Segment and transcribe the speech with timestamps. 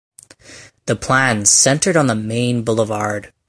[0.87, 3.31] The plan centered on the main boulevard.